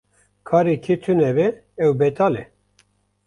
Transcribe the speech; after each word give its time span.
Karê 0.47 0.75
kê 0.83 0.95
tune 1.03 1.31
be 1.37 1.47
ew 1.83 1.91
betal 1.99 2.33
e. 2.41 2.43